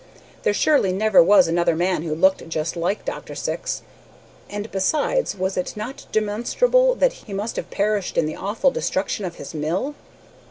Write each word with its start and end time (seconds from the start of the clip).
There 0.41 0.51
surely 0.55 0.91
never 0.91 1.21
was 1.21 1.47
another 1.47 1.75
man 1.75 2.01
who 2.01 2.15
looked 2.15 2.49
just 2.49 2.75
like 2.75 3.05
Dr. 3.05 3.35
Syx. 3.35 3.83
And, 4.49 4.71
besides, 4.71 5.35
was 5.35 5.57
it 5.57 5.77
not 5.77 6.07
demonstrable 6.11 6.95
that 6.95 7.13
he 7.13 7.33
must 7.33 7.55
have 7.55 7.69
perished 7.69 8.17
in 8.17 8.25
the 8.25 8.35
awful 8.35 8.71
destruction 8.71 9.25
of 9.25 9.35
his 9.35 9.53
mill? 9.53 9.93